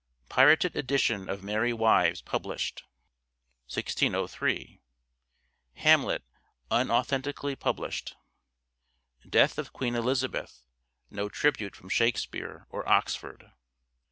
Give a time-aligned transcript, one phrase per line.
[0.29, 2.85] Pirated edition of" Merry Wives" published.
[3.71, 4.81] 1603."
[5.83, 6.23] Hamlet"
[6.71, 8.15] unauthentically published.
[9.29, 10.63] Death of Queen Elizabeth—
[11.11, 13.51] no tribute from" Shakespeare" or Oxford.